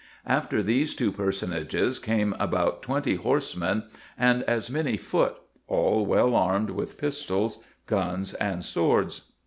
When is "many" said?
4.67-4.97